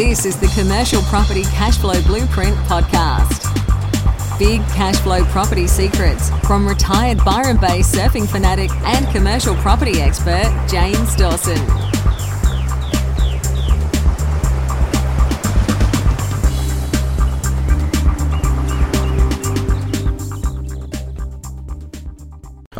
[0.00, 3.42] This is the Commercial Property Cashflow Blueprint podcast.
[4.38, 11.14] Big cashflow property secrets from retired Byron Bay surfing fanatic and commercial property expert James
[11.16, 11.60] Dawson.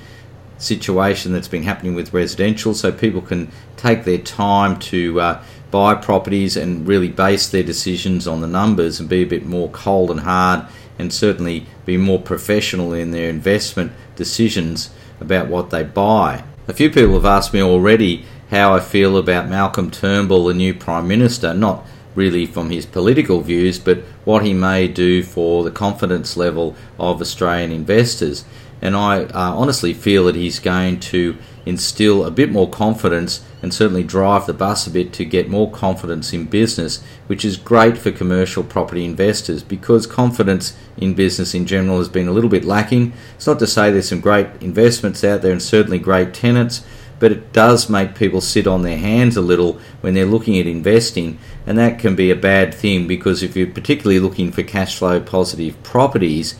[0.59, 2.75] situation that's been happening with residential.
[2.75, 8.27] So people can take their time to uh, buy properties and really base their decisions
[8.27, 10.67] on the numbers and be a bit more cold and hard
[10.99, 16.43] and certainly be more professional in their investment decisions about what they buy.
[16.67, 20.75] A few people have asked me already how I feel about Malcolm Turnbull, the new
[20.75, 25.71] Prime Minister, not really from his political views, but what he may do for the
[25.71, 28.45] confidence level of Australian investors.
[28.81, 31.37] And I uh, honestly feel that he's going to
[31.67, 35.71] instill a bit more confidence and certainly drive the bus a bit to get more
[35.71, 41.67] confidence in business, which is great for commercial property investors because confidence in business in
[41.67, 43.13] general has been a little bit lacking.
[43.35, 46.85] It's not to say there's some great investments out there and certainly great tenants,
[47.19, 50.67] but it does make people sit on their hands a little when they're looking at
[50.67, 54.97] investing, and that can be a bad thing because if you're particularly looking for cash
[54.97, 56.57] flow positive properties,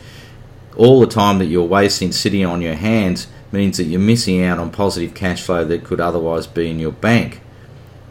[0.75, 4.59] all the time that you're wasting sitting on your hands means that you're missing out
[4.59, 7.41] on positive cash flow that could otherwise be in your bank.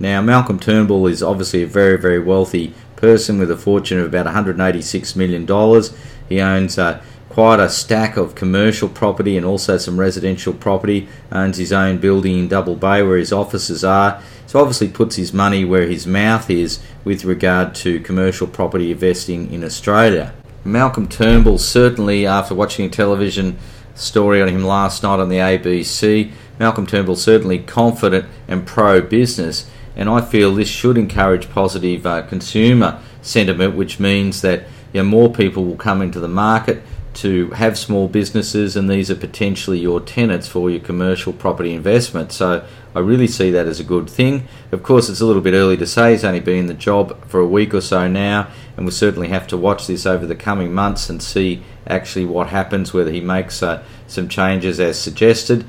[0.01, 4.27] Now, Malcolm Turnbull is obviously a very, very wealthy person with a fortune of about
[4.27, 5.83] $186 million.
[6.29, 7.03] He owns uh,
[7.39, 11.07] quite a stack of commercial property and also some residential property.
[11.31, 14.21] Owns his own building in Double Bay where his offices are.
[14.49, 19.53] So obviously puts his money where his mouth is with regard to commercial property investing
[19.53, 20.35] in Australia.
[20.65, 23.57] Malcolm Turnbull certainly, after watching a television
[23.95, 29.71] story on him last night on the ABC, Malcolm Turnbull certainly confident and pro business,
[29.95, 35.09] and I feel this should encourage positive uh, consumer sentiment, which means that you know,
[35.09, 36.83] more people will come into the market
[37.19, 42.31] to have small businesses, and these are potentially your tenants for your commercial property investment.
[42.31, 44.47] So I really see that as a good thing.
[44.71, 46.13] Of course, it's a little bit early to say.
[46.13, 49.29] He's only been in the job for a week or so now, and we'll certainly
[49.29, 53.21] have to watch this over the coming months and see actually what happens, whether he
[53.21, 55.65] makes uh, some changes as suggested.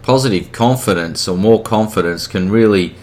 [0.00, 2.94] Positive confidence or more confidence can really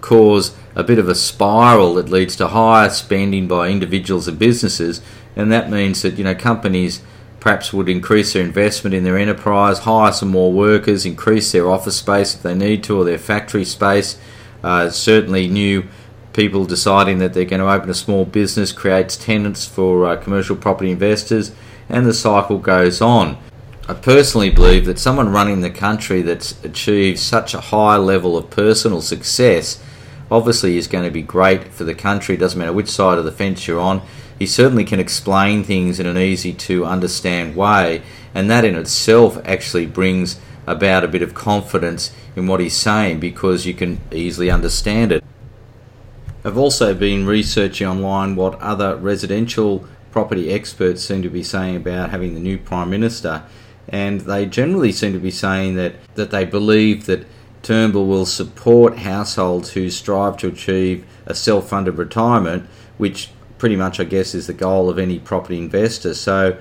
[0.00, 5.02] cause a bit of a spiral that leads to higher spending by individuals and businesses,
[5.36, 7.02] and that means that you know companies
[7.42, 11.96] perhaps would increase their investment in their enterprise, hire some more workers, increase their office
[11.96, 14.16] space if they need to, or their factory space.
[14.62, 15.82] Uh, certainly, new
[16.32, 20.54] people deciding that they're going to open a small business creates tenants for uh, commercial
[20.54, 21.50] property investors,
[21.88, 23.36] and the cycle goes on.
[23.88, 28.50] I personally believe that someone running the country that's achieved such a high level of
[28.50, 29.82] personal success
[30.32, 32.36] obviously is going to be great for the country.
[32.36, 34.02] Doesn't matter which side of the fence you're on
[34.42, 38.02] he certainly can explain things in an easy to understand way,
[38.34, 43.20] and that in itself actually brings about a bit of confidence in what he's saying
[43.20, 45.22] because you can easily understand it.
[46.44, 52.10] I've also been researching online what other residential property experts seem to be saying about
[52.10, 53.44] having the new Prime Minister,
[53.88, 57.26] and they generally seem to be saying that, that they believe that
[57.62, 62.68] Turnbull will support households who strive to achieve a self funded retirement,
[62.98, 66.14] which pretty much, I guess, is the goal of any property investor.
[66.14, 66.58] So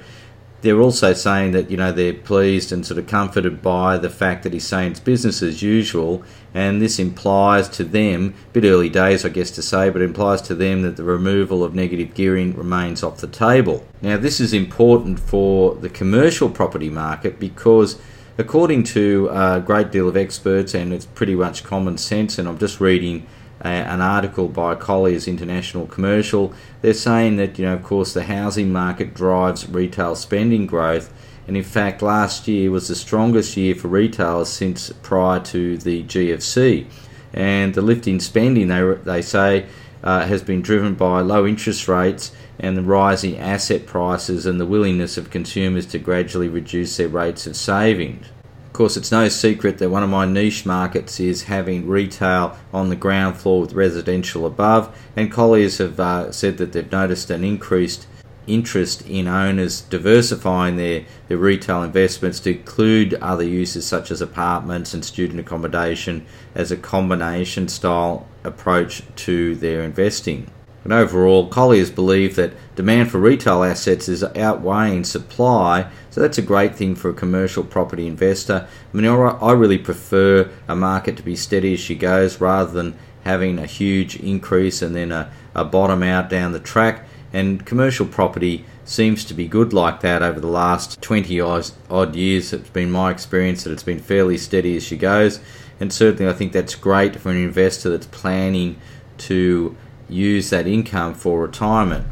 [0.61, 4.43] they're also saying that you know they're pleased and sort of comforted by the fact
[4.43, 8.89] that he's saying it's business as usual, and this implies to them, a bit early
[8.89, 12.55] days, I guess to say, but implies to them that the removal of negative gearing
[12.55, 13.85] remains off the table.
[14.01, 17.99] Now, this is important for the commercial property market because.
[18.37, 22.57] According to a great deal of experts, and it's pretty much common sense, and I'm
[22.57, 23.27] just reading
[23.63, 26.53] uh, an article by Colliers International Commercial.
[26.81, 31.13] They're saying that, you know, of course, the housing market drives retail spending growth.
[31.47, 36.03] And in fact, last year was the strongest year for retailers since prior to the
[36.03, 36.85] GFC.
[37.33, 39.65] And the lift in spending, they, they say,
[40.03, 44.65] uh, has been driven by low interest rates and the rising asset prices and the
[44.65, 48.27] willingness of consumers to gradually reduce their rates of savings.
[48.67, 52.89] Of course, it's no secret that one of my niche markets is having retail on
[52.89, 57.43] the ground floor with residential above, and Colliers have uh, said that they've noticed an
[57.43, 58.07] increased
[58.47, 64.93] interest in owners diversifying their, their retail investments to include other uses such as apartments
[64.93, 70.49] and student accommodation as a combination style approach to their investing.
[70.83, 76.43] And overall, Colliers believe that demand for retail assets is outweighing supply, so that's a
[76.43, 78.67] great thing for a commercial property investor.
[78.91, 82.97] I mean, I really prefer a market to be steady as she goes rather than
[83.23, 87.05] having a huge increase and then a, a bottom out down the track.
[87.33, 92.51] And commercial property seems to be good like that over the last 20 odd years.
[92.51, 95.39] It's been my experience that it's been fairly steady as she goes.
[95.79, 98.79] And certainly, I think that's great for an investor that's planning
[99.19, 99.75] to
[100.09, 102.05] use that income for retirement.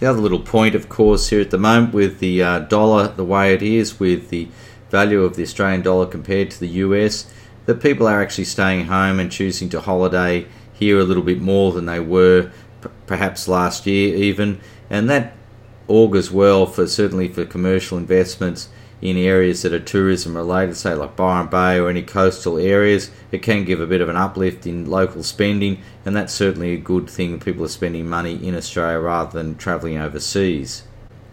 [0.00, 3.24] The other little point, of course, here at the moment with the uh, dollar the
[3.24, 4.48] way it is, with the
[4.90, 7.32] value of the Australian dollar compared to the US,
[7.66, 11.72] that people are actually staying home and choosing to holiday here a little bit more
[11.72, 12.50] than they were
[13.06, 14.60] perhaps last year, even,
[14.90, 15.34] and that
[15.88, 18.68] augurs well for certainly for commercial investments
[19.02, 23.42] in areas that are tourism related, say like Byron Bay or any coastal areas, it
[23.42, 27.10] can give a bit of an uplift in local spending, and that's certainly a good
[27.10, 27.38] thing.
[27.38, 30.84] People are spending money in Australia rather than travelling overseas.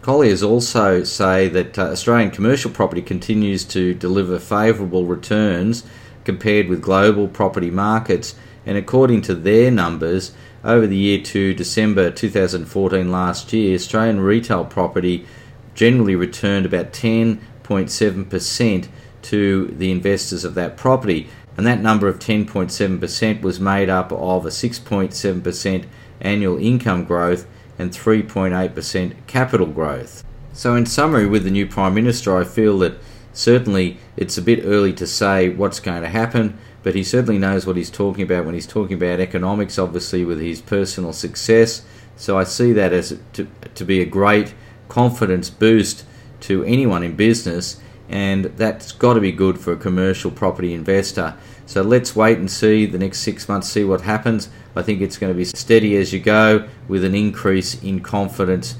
[0.01, 5.83] Colliers also say that uh, Australian commercial property continues to deliver favourable returns
[6.25, 12.11] compared with global property markets, and according to their numbers, over the year to December
[12.11, 15.25] 2014 last year, Australian retail property
[15.73, 18.87] generally returned about 10.7%
[19.23, 21.27] to the investors of that property.
[21.57, 25.85] And that number of 10.7% was made up of a 6.7%
[26.21, 27.45] annual income growth
[27.77, 30.23] and 3.8% capital growth.
[30.53, 32.97] So, in summary, with the new Prime Minister, I feel that
[33.33, 37.65] certainly it's a bit early to say what's going to happen, but he certainly knows
[37.65, 41.83] what he's talking about when he's talking about economics, obviously, with his personal success.
[42.15, 44.53] So, I see that as to, to be a great
[44.89, 46.05] confidence boost
[46.41, 51.35] to anyone in business, and that's got to be good for a commercial property investor.
[51.65, 54.49] So let's wait and see the next six months, see what happens.
[54.75, 58.75] I think it's going to be steady as you go with an increase in confidence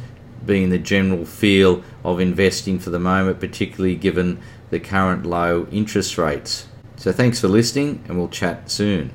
[0.46, 4.42] being the general feel of investing for the moment, particularly given
[4.72, 6.68] the current low interest rates.
[7.02, 9.10] So thanks for listening, and we'll chat soon.